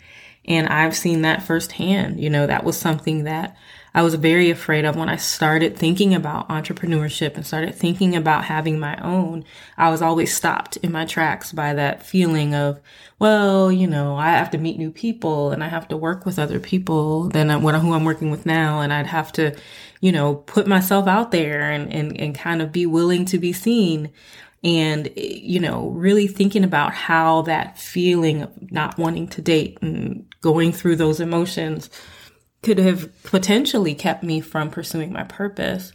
And 0.46 0.68
I've 0.68 0.96
seen 0.96 1.22
that 1.22 1.44
firsthand. 1.44 2.20
You 2.20 2.30
know, 2.30 2.48
that 2.48 2.64
was 2.64 2.78
something 2.78 3.26
that 3.26 3.56
I 3.94 4.04
was 4.04 4.16
very 4.16 4.50
afraid 4.50 4.86
of 4.86 4.96
when 4.96 5.10
I 5.10 5.18
started 5.18 5.76
thinking 5.78 6.16
about 6.16 6.48
entrepreneurship 6.48 7.36
and 7.36 7.46
started 7.46 7.76
thinking 7.76 8.16
about 8.16 8.46
having 8.46 8.80
my 8.80 8.96
own. 9.04 9.44
I 9.78 9.90
was 9.90 10.02
always 10.02 10.34
stopped 10.34 10.78
in 10.78 10.94
my 10.94 11.06
tracks 11.06 11.52
by 11.52 11.74
that 11.74 12.06
feeling 12.06 12.56
of, 12.56 12.80
well, 13.20 13.70
you 13.70 13.88
know, 13.88 14.16
I 14.16 14.30
have 14.30 14.50
to 14.52 14.58
meet 14.58 14.78
new 14.78 14.92
people 14.92 15.52
and 15.52 15.62
I 15.62 15.68
have 15.68 15.90
to 15.90 15.98
work 15.98 16.26
with 16.26 16.40
other 16.40 16.60
people 16.60 17.28
than 17.30 17.50
who 17.50 17.94
I'm 17.94 18.06
working 18.06 18.32
with 18.32 18.46
now. 18.46 18.80
And 18.80 18.94
I'd 18.94 19.08
have 19.08 19.34
to, 19.34 19.58
you 20.00 20.14
know, 20.14 20.36
put 20.36 20.68
myself 20.68 21.06
out 21.08 21.32
there 21.32 21.70
and, 21.70 21.92
and, 21.92 22.18
and 22.18 22.34
kind 22.34 22.62
of 22.62 22.72
be 22.72 22.86
willing 22.86 23.26
to 23.26 23.38
be 23.38 23.52
seen 23.52 24.12
and 24.64 25.12
you 25.16 25.60
know 25.60 25.90
really 25.90 26.28
thinking 26.28 26.64
about 26.64 26.94
how 26.94 27.42
that 27.42 27.80
feeling 27.80 28.44
of 28.44 28.72
not 28.72 28.96
wanting 28.98 29.28
to 29.28 29.42
date 29.42 29.76
and 29.82 30.31
going 30.42 30.72
through 30.72 30.96
those 30.96 31.20
emotions 31.20 31.90
could 32.62 32.78
have 32.78 33.10
potentially 33.24 33.96
kept 33.96 34.24
me 34.24 34.40
from 34.42 34.70
pursuing 34.70 35.12
my 35.12 35.24
purpose 35.24 35.92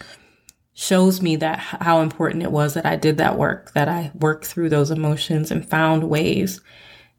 shows 0.74 1.22
me 1.22 1.36
that 1.36 1.58
how 1.58 2.00
important 2.00 2.42
it 2.42 2.52
was 2.52 2.74
that 2.74 2.84
I 2.84 2.96
did 2.96 3.16
that 3.18 3.38
work, 3.38 3.72
that 3.72 3.88
I 3.88 4.10
worked 4.14 4.44
through 4.44 4.68
those 4.68 4.90
emotions 4.90 5.50
and 5.50 5.66
found 5.66 6.08
ways 6.08 6.60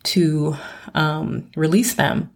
to 0.04 0.56
um, 0.94 1.50
release 1.56 1.96
them. 1.96 2.30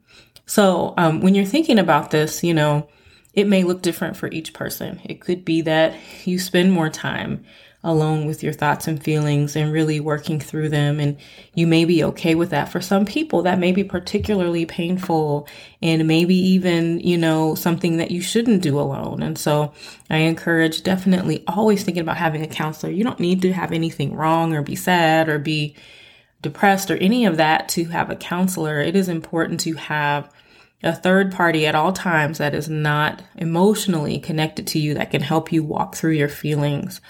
So 0.47 0.95
um, 0.97 1.21
when 1.21 1.35
you're 1.35 1.45
thinking 1.45 1.77
about 1.77 2.09
this, 2.09 2.43
you 2.43 2.53
know, 2.53 2.89
it 3.33 3.47
may 3.47 3.63
look 3.63 3.83
different 3.83 4.17
for 4.17 4.29
each 4.31 4.53
person. 4.53 4.99
It 5.03 5.21
could 5.21 5.45
be 5.45 5.61
that 5.61 5.95
you 6.25 6.39
spend 6.39 6.71
more 6.71 6.89
time 6.89 7.45
alone 7.83 8.27
with 8.27 8.43
your 8.43 8.53
thoughts 8.53 8.87
and 8.87 9.03
feelings 9.03 9.55
and 9.55 9.73
really 9.73 9.99
working 9.99 10.39
through 10.39 10.69
them. 10.69 10.99
And 10.99 11.17
you 11.55 11.65
may 11.65 11.85
be 11.85 12.03
okay 12.03 12.35
with 12.35 12.51
that. 12.51 12.69
For 12.69 12.79
some 12.79 13.05
people, 13.05 13.41
that 13.41 13.57
may 13.57 13.71
be 13.71 13.83
particularly 13.83 14.65
painful 14.65 15.47
and 15.81 16.07
maybe 16.07 16.35
even, 16.35 16.99
you 16.99 17.17
know, 17.17 17.55
something 17.55 17.97
that 17.97 18.11
you 18.11 18.21
shouldn't 18.21 18.61
do 18.61 18.79
alone. 18.79 19.23
And 19.23 19.37
so 19.37 19.73
I 20.09 20.17
encourage 20.17 20.83
definitely 20.83 21.43
always 21.47 21.83
thinking 21.83 22.03
about 22.03 22.17
having 22.17 22.43
a 22.43 22.47
counselor. 22.47 22.91
You 22.91 23.03
don't 23.03 23.19
need 23.19 23.41
to 23.41 23.53
have 23.53 23.71
anything 23.71 24.15
wrong 24.15 24.53
or 24.53 24.61
be 24.61 24.75
sad 24.75 25.27
or 25.27 25.39
be 25.39 25.75
depressed 26.43 26.91
or 26.91 26.97
any 26.97 27.25
of 27.25 27.37
that 27.37 27.67
to 27.69 27.85
have 27.85 28.11
a 28.11 28.15
counselor. 28.15 28.79
It 28.79 28.95
is 28.95 29.09
important 29.09 29.59
to 29.61 29.73
have 29.73 30.31
a 30.83 30.93
third 30.95 31.31
party 31.31 31.67
at 31.67 31.75
all 31.75 31.93
times 31.93 32.39
that 32.39 32.55
is 32.55 32.69
not 32.69 33.23
emotionally 33.35 34.19
connected 34.19 34.65
to 34.67 34.79
you 34.79 34.93
that 34.95 35.11
can 35.11 35.21
help 35.21 35.51
you 35.51 35.63
walk 35.63 35.95
through 35.95 36.13
your 36.13 36.29
feelings. 36.29 37.01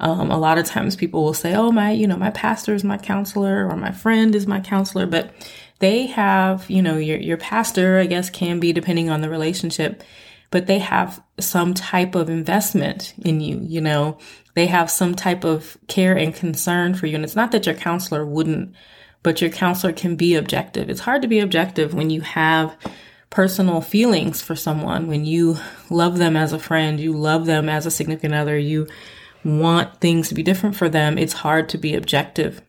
Um, 0.00 0.30
a 0.30 0.38
lot 0.38 0.58
of 0.58 0.66
times 0.66 0.96
people 0.96 1.24
will 1.24 1.34
say, 1.34 1.54
oh, 1.54 1.72
my, 1.72 1.90
you 1.90 2.06
know, 2.06 2.16
my 2.16 2.30
pastor 2.30 2.74
is 2.74 2.84
my 2.84 2.98
counselor 2.98 3.68
or 3.68 3.76
my 3.76 3.90
friend 3.90 4.34
is 4.34 4.46
my 4.46 4.60
counselor, 4.60 5.06
but 5.06 5.32
they 5.80 6.06
have, 6.06 6.68
you 6.70 6.82
know, 6.82 6.96
your, 6.96 7.18
your 7.18 7.36
pastor, 7.36 7.98
I 7.98 8.06
guess, 8.06 8.30
can 8.30 8.60
be 8.60 8.72
depending 8.72 9.10
on 9.10 9.20
the 9.20 9.30
relationship, 9.30 10.02
but 10.50 10.66
they 10.66 10.78
have 10.78 11.22
some 11.40 11.74
type 11.74 12.14
of 12.14 12.30
investment 12.30 13.14
in 13.24 13.40
you, 13.40 13.60
you 13.62 13.80
know, 13.80 14.18
they 14.54 14.66
have 14.66 14.90
some 14.90 15.14
type 15.14 15.44
of 15.44 15.76
care 15.88 16.16
and 16.16 16.34
concern 16.34 16.94
for 16.94 17.06
you. 17.06 17.14
And 17.14 17.24
it's 17.24 17.36
not 17.36 17.52
that 17.52 17.66
your 17.66 17.74
counselor 17.74 18.24
wouldn't, 18.24 18.74
but 19.22 19.40
your 19.40 19.50
counselor 19.50 19.92
can 19.92 20.16
be 20.16 20.36
objective. 20.36 20.88
It's 20.88 21.00
hard 21.00 21.22
to 21.22 21.28
be 21.28 21.40
objective 21.40 21.92
when 21.92 22.10
you 22.10 22.20
have 22.22 22.76
personal 23.30 23.80
feelings 23.80 24.40
for 24.40 24.56
someone, 24.56 25.06
when 25.06 25.24
you 25.24 25.58
love 25.90 26.18
them 26.18 26.36
as 26.36 26.52
a 26.52 26.58
friend, 26.58 26.98
you 26.98 27.12
love 27.12 27.46
them 27.46 27.68
as 27.68 27.84
a 27.84 27.90
significant 27.90 28.34
other, 28.34 28.58
you 28.58 28.86
want 29.48 30.00
things 30.00 30.28
to 30.28 30.34
be 30.34 30.42
different 30.42 30.76
for 30.76 30.88
them, 30.88 31.18
it's 31.18 31.32
hard 31.32 31.68
to 31.70 31.78
be 31.78 31.94
objective 31.94 32.62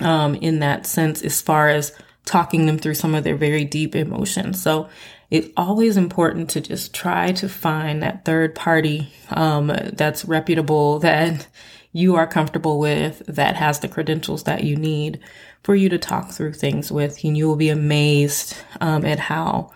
um, 0.00 0.34
in 0.36 0.60
that 0.60 0.86
sense 0.86 1.22
as 1.22 1.40
far 1.40 1.68
as 1.68 1.92
talking 2.24 2.66
them 2.66 2.78
through 2.78 2.94
some 2.94 3.14
of 3.14 3.24
their 3.24 3.36
very 3.36 3.64
deep 3.64 3.94
emotions. 3.94 4.62
So 4.62 4.88
it's 5.30 5.48
always 5.56 5.96
important 5.96 6.50
to 6.50 6.60
just 6.60 6.94
try 6.94 7.32
to 7.32 7.48
find 7.48 8.02
that 8.02 8.24
third 8.24 8.54
party 8.54 9.12
um, 9.30 9.68
that's 9.92 10.24
reputable, 10.24 10.98
that 11.00 11.46
you 11.92 12.16
are 12.16 12.26
comfortable 12.26 12.78
with, 12.78 13.22
that 13.26 13.56
has 13.56 13.80
the 13.80 13.88
credentials 13.88 14.44
that 14.44 14.64
you 14.64 14.76
need 14.76 15.20
for 15.62 15.74
you 15.74 15.88
to 15.88 15.98
talk 15.98 16.30
through 16.30 16.52
things 16.52 16.90
with. 16.92 17.24
And 17.24 17.36
you 17.36 17.48
will 17.48 17.56
be 17.56 17.68
amazed 17.68 18.56
um, 18.80 19.04
at 19.04 19.18
how 19.18 19.72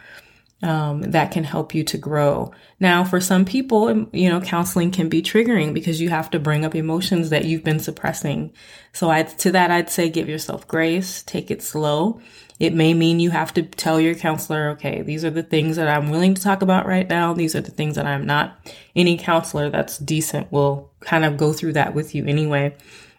um, 0.65 1.03
that 1.03 1.31
can 1.31 1.45
help 1.45 1.75
you 1.75 1.85
to 1.85 1.99
grow. 1.99 2.51
Now, 2.81 3.05
for 3.05 3.21
some 3.21 3.45
people, 3.45 3.89
um, 3.89 4.09
you 4.13 4.31
know, 4.31 4.41
counseling 4.41 4.91
can 4.91 5.11
be 5.11 5.23
triggering 5.23 5.75
because 5.75 6.01
you 6.01 6.09
have 6.09 6.31
to 6.31 6.39
bring 6.39 6.65
up 6.65 6.75
emotions 6.75 7.29
that 7.31 7.45
you've 7.45 7.63
been 7.63 7.79
suppressing. 7.79 8.51
So 8.95 9.11
I, 9.11 9.25
to 9.25 9.53
that, 9.53 9.71
I'd 9.71 9.91
say 9.91 10.09
give 10.09 10.27
yourself 10.27 10.67
grace, 10.67 11.23
take 11.23 11.51
it 11.51 11.63
slow. 11.63 12.21
It 12.59 12.73
may 12.73 12.95
mean 12.95 13.21
you 13.21 13.31
have 13.31 13.53
to 13.55 13.63
tell 13.63 14.01
your 14.01 14.15
counselor, 14.15 14.71
okay, 14.71 15.03
these 15.03 15.23
are 15.23 15.31
the 15.31 15.43
things 15.43 15.77
that 15.77 15.89
I'm 15.89 16.09
willing 16.09 16.33
to 16.33 16.43
talk 16.43 16.63
about 16.63 16.87
right 16.87 17.09
now. 17.09 17.35
These 17.35 17.55
are 17.55 17.61
the 17.61 17.71
things 17.71 17.97
that 17.97 18.07
I'm 18.07 18.25
not. 18.25 18.73
Any 18.97 19.19
counselor 19.19 19.69
that's 19.69 19.99
decent 19.99 20.51
will 20.51 20.91
kind 21.01 21.27
of 21.27 21.37
go 21.37 21.53
through 21.53 21.75
that 21.75 21.95
with 21.95 22.15
you 22.15 22.25
anyway. 22.25 22.75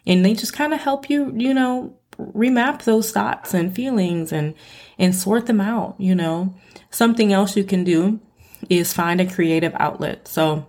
And 0.08 0.26
they 0.26 0.34
just 0.34 0.54
kind 0.54 0.74
of 0.74 0.80
help 0.80 1.12
you, 1.12 1.32
you 1.36 1.54
know, 1.54 1.96
remap 2.18 2.86
those 2.86 3.12
thoughts 3.12 3.54
and 3.54 3.76
feelings 3.76 4.32
and, 4.32 4.56
and 4.98 5.14
sort 5.14 5.46
them 5.46 5.62
out, 5.62 5.96
you 6.00 6.16
know. 6.16 6.56
Something 6.96 7.34
else 7.34 7.58
you 7.58 7.66
can 7.66 7.84
do 7.84 8.22
is 8.70 8.94
find 8.94 9.20
a 9.20 9.26
creative 9.26 9.74
outlet. 9.76 10.30
So 10.30 10.66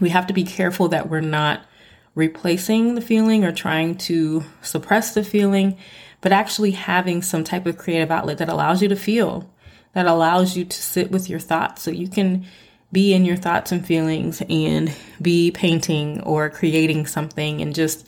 we 0.00 0.10
have 0.10 0.28
to 0.28 0.32
be 0.32 0.44
careful 0.44 0.86
that 0.90 1.10
we're 1.10 1.20
not 1.20 1.66
replacing 2.14 2.94
the 2.94 3.00
feeling 3.00 3.44
or 3.44 3.50
trying 3.50 3.96
to 3.96 4.44
suppress 4.62 5.14
the 5.14 5.24
feeling, 5.24 5.78
but 6.20 6.30
actually 6.30 6.70
having 6.70 7.22
some 7.22 7.42
type 7.42 7.66
of 7.66 7.76
creative 7.76 8.12
outlet 8.12 8.38
that 8.38 8.48
allows 8.48 8.82
you 8.82 8.88
to 8.88 8.94
feel, 8.94 9.52
that 9.94 10.06
allows 10.06 10.56
you 10.56 10.64
to 10.64 10.80
sit 10.80 11.10
with 11.10 11.28
your 11.28 11.40
thoughts. 11.40 11.82
So 11.82 11.90
you 11.90 12.06
can 12.06 12.46
be 12.92 13.12
in 13.12 13.24
your 13.24 13.36
thoughts 13.36 13.72
and 13.72 13.84
feelings 13.84 14.44
and 14.48 14.94
be 15.20 15.50
painting 15.50 16.20
or 16.20 16.50
creating 16.50 17.06
something 17.06 17.60
and 17.60 17.74
just 17.74 18.06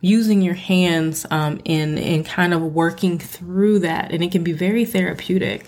using 0.00 0.42
your 0.42 0.54
hands 0.54 1.26
um, 1.32 1.60
in 1.64 1.98
in 1.98 2.22
kind 2.22 2.54
of 2.54 2.62
working 2.62 3.18
through 3.18 3.80
that 3.80 4.12
and 4.12 4.22
it 4.22 4.30
can 4.30 4.44
be 4.44 4.52
very 4.52 4.84
therapeutic 4.84 5.66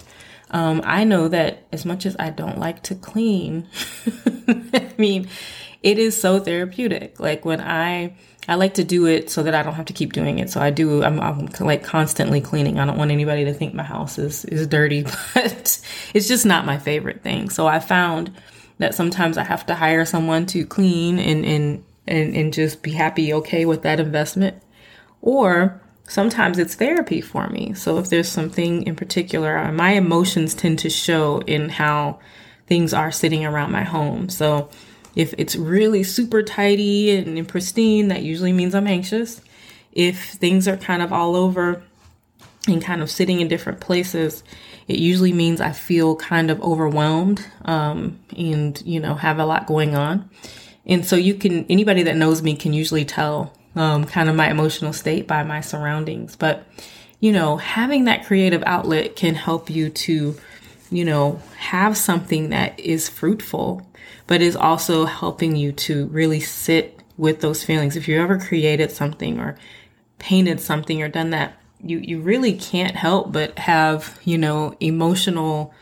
um, 0.55 0.83
I 0.85 1.03
know 1.03 1.27
that 1.27 1.67
as 1.73 1.85
much 1.85 2.07
as 2.07 2.15
I 2.17 2.31
don't 2.31 2.59
like 2.59 2.85
to 2.85 2.95
clean, 2.95 3.67
I 4.47 4.95
mean, 4.97 5.29
it 5.83 5.99
is 5.99 6.19
so 6.19 6.39
therapeutic. 6.39 7.19
Like 7.19 7.45
when 7.45 7.61
I, 7.61 8.15
I 8.47 8.55
like 8.55 8.75
to 8.75 8.85
do 8.85 9.07
it 9.07 9.31
so 9.31 9.43
that 9.43 9.57
I 9.57 9.65
don't 9.65 9.75
have 9.75 9.87
to 9.87 9.93
keep 9.93 10.13
doing 10.13 10.39
it. 10.39 10.51
So 10.51 10.61
I 10.61 10.71
do, 10.71 11.03
I'm, 11.03 11.19
I'm 11.19 11.49
like 11.59 11.83
constantly 11.83 12.41
cleaning. 12.41 12.79
I 12.79 12.87
don't 12.87 12.97
want 12.97 13.11
anybody 13.11 13.45
to 13.47 13.53
think 13.53 13.75
my 13.75 13.83
house 13.83 14.17
is, 14.17 14.45
is 14.45 14.69
dirty, 14.69 15.03
but 15.35 15.81
it's 16.15 16.29
just 16.29 16.47
not 16.47 16.65
my 16.65 16.79
favorite 16.79 17.25
thing. 17.25 17.51
So 17.51 17.67
I 17.67 17.81
found 17.81 18.33
that 18.79 18.95
sometimes 18.95 19.37
I 19.37 19.43
have 19.43 19.67
to 19.67 19.75
hire 19.75 20.05
someone 20.05 20.47
to 20.47 20.65
clean 20.65 21.19
and, 21.19 21.45
and, 21.45 21.85
and, 22.07 22.37
and 22.37 22.55
just 22.55 22.81
be 22.81 22.93
happy, 22.93 23.35
okay 23.35 23.67
with 23.67 23.83
that 23.83 23.99
investment. 23.99 24.63
Or 25.21 25.81
sometimes 26.09 26.59
it's 26.59 26.75
therapy 26.75 27.21
for 27.21 27.49
me. 27.49 27.75
So 27.75 27.99
if 27.99 28.11
there's 28.11 28.29
something 28.29 28.83
in 28.85 28.97
particular, 28.97 29.57
uh, 29.59 29.73
my 29.73 29.93
emotions 29.93 30.55
tend 30.55 30.79
to 30.81 30.91
show 30.91 31.41
in 31.47 31.69
how 31.69 32.21
things 32.67 32.93
are 32.95 33.13
sitting 33.13 33.45
around 33.45 33.73
my 33.73 33.83
home. 33.83 34.29
So 34.29 34.69
if 35.15 35.35
it's 35.39 35.57
really 35.57 36.03
super 36.03 36.43
tidy 36.43 37.17
and 37.17 37.47
pristine, 37.49 38.09
that 38.09 38.23
usually 38.23 38.53
means 38.53 38.75
I'm 38.75 38.87
anxious. 38.87 39.41
If 39.93 40.33
things 40.33 40.67
are 40.67 40.77
kind 40.77 41.03
of 41.03 41.13
all 41.13 41.37
over 41.37 41.83
and 42.67 42.83
kind 42.83 43.03
of 43.03 43.11
sitting 43.11 43.41
in 43.41 43.49
different 43.49 43.81
places, 43.81 44.43
it 44.89 44.99
usually 44.99 45.33
means 45.33 45.61
I 45.61 45.73
feel 45.73 46.17
kind 46.17 46.51
of 46.51 46.61
overwhelmed 46.63 47.47
um, 47.65 48.19
and, 48.37 48.81
you 48.85 49.01
know, 49.01 49.15
have 49.15 49.39
a 49.39 49.47
lot 49.47 49.67
going 49.67 49.95
on. 49.95 50.29
And 50.87 51.07
so 51.07 51.17
you 51.17 51.35
can, 51.35 51.65
anybody 51.71 52.03
that 52.03 52.17
knows 52.17 52.43
me 52.43 52.57
can 52.57 52.73
usually 52.73 53.05
tell 53.05 53.53
um, 53.77 54.05
kind 54.05 54.29
of 54.29 54.37
my 54.37 54.51
emotional 54.51 54.93
state 54.93 55.27
by 55.27 55.43
my 55.43 55.61
surroundings. 55.61 56.37
But, 56.37 56.67
you 57.21 57.33
know, 57.33 57.57
having 57.57 58.05
that 58.05 58.27
creative 58.27 58.63
outlet 58.67 59.17
can 59.17 59.35
help 59.35 59.71
you 59.71 59.91
to, 59.91 60.37
you 60.91 61.05
know, 61.05 61.41
have 61.59 61.97
something 61.97 62.51
that 62.51 62.79
is 62.79 63.09
fruitful, 63.09 63.87
but 64.27 64.41
is 64.41 64.57
also 64.57 65.07
helping 65.07 65.57
you 65.57 65.73
to 65.73 66.07
really 66.07 66.41
sit 66.41 67.01
with 67.17 67.41
those 67.41 67.65
feelings. 67.65 67.97
If 67.97 68.09
you 68.09 68.21
ever 68.21 68.39
created 68.39 68.91
something 68.91 69.39
or 69.39 69.57
painted 70.19 70.61
something 70.61 71.03
or 71.03 71.09
done 71.09 71.31
that, 71.31 71.55
you, 71.83 71.99
you 71.99 72.21
really 72.21 72.55
can't 72.55 72.97
help 72.97 73.33
but 73.33 73.59
have, 73.59 74.19
you 74.25 74.39
know, 74.39 74.75
emotional, 74.81 75.75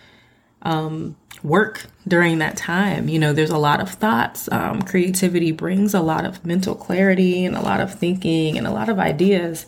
um, 0.62 1.16
work 1.42 1.86
during 2.06 2.38
that 2.38 2.56
time. 2.56 3.08
You 3.08 3.18
know, 3.18 3.32
there's 3.32 3.50
a 3.50 3.58
lot 3.58 3.80
of 3.80 3.90
thoughts. 3.90 4.48
Um, 4.50 4.82
creativity 4.82 5.52
brings 5.52 5.94
a 5.94 6.00
lot 6.00 6.24
of 6.24 6.44
mental 6.44 6.74
clarity 6.74 7.44
and 7.44 7.56
a 7.56 7.60
lot 7.60 7.80
of 7.80 7.94
thinking 7.94 8.56
and 8.56 8.66
a 8.66 8.70
lot 8.72 8.88
of 8.88 8.98
ideas. 8.98 9.66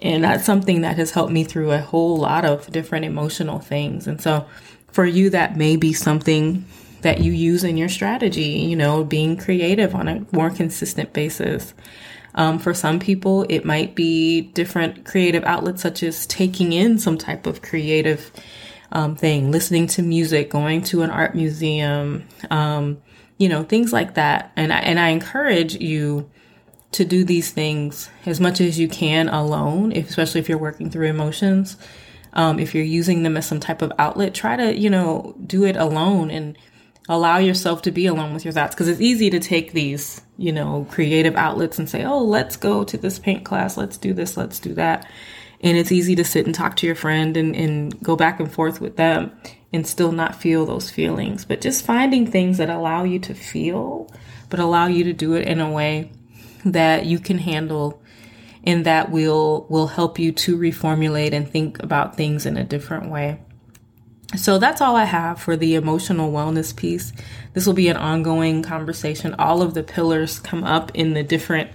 And 0.00 0.24
that's 0.24 0.44
something 0.44 0.82
that 0.82 0.96
has 0.96 1.12
helped 1.12 1.32
me 1.32 1.44
through 1.44 1.70
a 1.72 1.78
whole 1.78 2.18
lot 2.18 2.44
of 2.44 2.70
different 2.70 3.04
emotional 3.04 3.58
things. 3.58 4.06
And 4.06 4.20
so 4.20 4.46
for 4.88 5.06
you, 5.06 5.30
that 5.30 5.56
may 5.56 5.76
be 5.76 5.92
something 5.92 6.64
that 7.02 7.20
you 7.20 7.32
use 7.32 7.64
in 7.64 7.76
your 7.76 7.88
strategy, 7.88 8.42
you 8.42 8.76
know, 8.76 9.04
being 9.04 9.36
creative 9.36 9.94
on 9.94 10.08
a 10.08 10.26
more 10.32 10.50
consistent 10.50 11.12
basis. 11.12 11.72
Um, 12.34 12.58
for 12.58 12.74
some 12.74 12.98
people, 12.98 13.46
it 13.48 13.64
might 13.64 13.94
be 13.94 14.42
different 14.42 15.06
creative 15.06 15.44
outlets, 15.44 15.80
such 15.80 16.02
as 16.02 16.26
taking 16.26 16.72
in 16.72 16.98
some 16.98 17.16
type 17.16 17.46
of 17.46 17.62
creative 17.62 18.30
um, 18.92 19.16
thing, 19.16 19.50
listening 19.50 19.86
to 19.88 20.02
music, 20.02 20.50
going 20.50 20.82
to 20.84 21.02
an 21.02 21.10
art 21.10 21.34
museum, 21.34 22.26
um, 22.50 23.00
you 23.38 23.48
know, 23.48 23.62
things 23.62 23.92
like 23.92 24.14
that. 24.14 24.52
And 24.56 24.72
I, 24.72 24.78
and 24.78 24.98
I 24.98 25.08
encourage 25.08 25.74
you 25.74 26.30
to 26.92 27.04
do 27.04 27.24
these 27.24 27.50
things 27.50 28.08
as 28.24 28.40
much 28.40 28.60
as 28.60 28.78
you 28.78 28.88
can 28.88 29.28
alone, 29.28 29.92
if, 29.92 30.08
especially 30.08 30.40
if 30.40 30.48
you're 30.48 30.58
working 30.58 30.90
through 30.90 31.06
emotions. 31.06 31.76
Um, 32.32 32.58
if 32.58 32.74
you're 32.74 32.84
using 32.84 33.22
them 33.22 33.36
as 33.36 33.46
some 33.46 33.60
type 33.60 33.82
of 33.82 33.92
outlet, 33.98 34.34
try 34.34 34.56
to, 34.56 34.76
you 34.76 34.90
know, 34.90 35.34
do 35.46 35.64
it 35.64 35.76
alone 35.76 36.30
and 36.30 36.56
allow 37.08 37.38
yourself 37.38 37.82
to 37.82 37.90
be 37.90 38.06
alone 38.06 38.34
with 38.34 38.44
your 38.44 38.52
thoughts 38.52 38.74
because 38.74 38.88
it's 38.88 39.00
easy 39.00 39.30
to 39.30 39.38
take 39.38 39.72
these, 39.72 40.20
you 40.36 40.52
know, 40.52 40.86
creative 40.90 41.36
outlets 41.36 41.78
and 41.78 41.88
say, 41.88 42.04
oh, 42.04 42.22
let's 42.22 42.56
go 42.56 42.84
to 42.84 42.96
this 42.96 43.18
paint 43.18 43.44
class, 43.44 43.76
let's 43.76 43.96
do 43.96 44.12
this, 44.12 44.36
let's 44.36 44.58
do 44.58 44.74
that. 44.74 45.08
And 45.60 45.76
it's 45.76 45.92
easy 45.92 46.14
to 46.16 46.24
sit 46.24 46.46
and 46.46 46.54
talk 46.54 46.76
to 46.76 46.86
your 46.86 46.94
friend 46.94 47.36
and, 47.36 47.56
and 47.56 48.00
go 48.02 48.16
back 48.16 48.40
and 48.40 48.52
forth 48.52 48.80
with 48.80 48.96
them 48.96 49.32
and 49.72 49.86
still 49.86 50.12
not 50.12 50.34
feel 50.34 50.66
those 50.66 50.90
feelings. 50.90 51.44
But 51.44 51.60
just 51.60 51.84
finding 51.84 52.26
things 52.26 52.58
that 52.58 52.70
allow 52.70 53.04
you 53.04 53.18
to 53.20 53.34
feel, 53.34 54.10
but 54.50 54.60
allow 54.60 54.86
you 54.86 55.04
to 55.04 55.12
do 55.12 55.34
it 55.34 55.46
in 55.46 55.60
a 55.60 55.70
way 55.70 56.10
that 56.64 57.06
you 57.06 57.18
can 57.18 57.38
handle 57.38 58.02
and 58.64 58.84
that 58.84 59.10
will 59.10 59.66
will 59.70 59.86
help 59.86 60.18
you 60.18 60.32
to 60.32 60.58
reformulate 60.58 61.32
and 61.32 61.48
think 61.48 61.82
about 61.82 62.16
things 62.16 62.44
in 62.44 62.56
a 62.56 62.64
different 62.64 63.10
way. 63.10 63.40
So 64.34 64.58
that's 64.58 64.80
all 64.80 64.96
I 64.96 65.04
have 65.04 65.40
for 65.40 65.56
the 65.56 65.76
emotional 65.76 66.32
wellness 66.32 66.74
piece. 66.74 67.12
This 67.52 67.64
will 67.64 67.74
be 67.74 67.88
an 67.88 67.96
ongoing 67.96 68.62
conversation. 68.62 69.34
All 69.38 69.62
of 69.62 69.74
the 69.74 69.84
pillars 69.84 70.40
come 70.40 70.64
up 70.64 70.90
in 70.94 71.14
the 71.14 71.22
different 71.22 71.70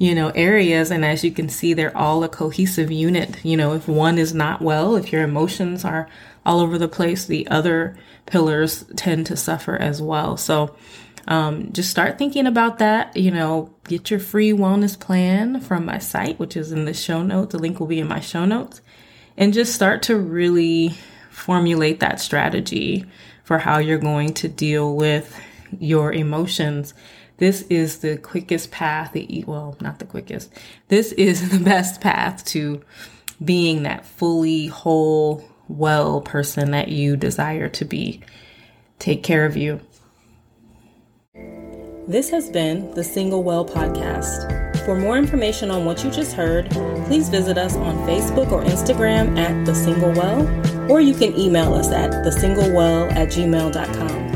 you 0.00 0.14
know 0.14 0.30
areas 0.30 0.90
and 0.90 1.04
as 1.04 1.22
you 1.22 1.30
can 1.30 1.48
see 1.48 1.74
they're 1.74 1.96
all 1.96 2.24
a 2.24 2.28
cohesive 2.28 2.90
unit 2.90 3.44
you 3.44 3.56
know 3.56 3.74
if 3.74 3.86
one 3.86 4.18
is 4.18 4.34
not 4.34 4.62
well 4.62 4.96
if 4.96 5.12
your 5.12 5.22
emotions 5.22 5.84
are 5.84 6.08
all 6.44 6.58
over 6.58 6.78
the 6.78 6.88
place 6.88 7.26
the 7.26 7.46
other 7.48 7.96
pillars 8.26 8.84
tend 8.96 9.26
to 9.26 9.36
suffer 9.36 9.76
as 9.76 10.00
well 10.00 10.36
so 10.36 10.74
um, 11.28 11.72
just 11.72 11.90
start 11.90 12.18
thinking 12.18 12.46
about 12.46 12.78
that. 12.78 13.16
You 13.16 13.30
know, 13.30 13.72
get 13.84 14.10
your 14.10 14.20
free 14.20 14.52
wellness 14.52 14.98
plan 14.98 15.60
from 15.60 15.84
my 15.84 15.98
site, 15.98 16.38
which 16.38 16.56
is 16.56 16.72
in 16.72 16.84
the 16.84 16.94
show 16.94 17.22
notes. 17.22 17.52
The 17.52 17.58
link 17.58 17.78
will 17.78 17.86
be 17.86 18.00
in 18.00 18.08
my 18.08 18.20
show 18.20 18.44
notes. 18.44 18.80
And 19.36 19.54
just 19.54 19.74
start 19.74 20.02
to 20.04 20.18
really 20.18 20.94
formulate 21.30 22.00
that 22.00 22.20
strategy 22.20 23.06
for 23.44 23.58
how 23.58 23.78
you're 23.78 23.98
going 23.98 24.34
to 24.34 24.48
deal 24.48 24.96
with 24.96 25.38
your 25.78 26.12
emotions. 26.12 26.94
This 27.40 27.62
is 27.70 28.00
the 28.00 28.18
quickest 28.18 28.70
path, 28.70 29.12
the, 29.12 29.44
well, 29.46 29.74
not 29.80 29.98
the 29.98 30.04
quickest. 30.04 30.52
This 30.88 31.12
is 31.12 31.50
the 31.58 31.58
best 31.58 32.00
path 32.00 32.44
to 32.46 32.82
being 33.42 33.82
that 33.82 34.04
fully 34.04 34.66
whole, 34.66 35.42
well 35.66 36.20
person 36.20 36.70
that 36.72 36.88
you 36.88 37.16
desire 37.16 37.68
to 37.70 37.84
be. 37.84 38.20
Take 38.98 39.22
care 39.22 39.46
of 39.46 39.56
you. 39.56 39.80
This 42.06 42.28
has 42.30 42.50
been 42.50 42.92
the 42.94 43.04
Single 43.04 43.42
Well 43.42 43.64
podcast. 43.64 44.84
For 44.84 44.94
more 44.94 45.16
information 45.16 45.70
on 45.70 45.84
what 45.86 46.04
you 46.04 46.10
just 46.10 46.32
heard, 46.32 46.68
please 47.06 47.30
visit 47.30 47.56
us 47.56 47.74
on 47.76 47.96
Facebook 48.06 48.52
or 48.52 48.62
Instagram 48.64 49.38
at 49.38 49.64
The 49.64 49.74
Single 49.74 50.12
Well, 50.12 50.42
or 50.90 51.00
you 51.00 51.14
can 51.14 51.38
email 51.38 51.72
us 51.72 51.90
at 51.90 52.10
thesinglewell 52.10 53.12
at 53.12 53.28
gmail.com. 53.28 54.29